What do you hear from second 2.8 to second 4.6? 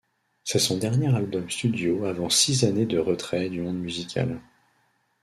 de retrait du monde musical.